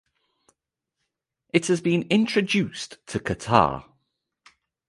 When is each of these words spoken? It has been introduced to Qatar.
It 1.53 1.67
has 1.67 1.79
been 1.79 2.07
introduced 2.09 2.97
to 3.05 3.19
Qatar. 3.19 3.85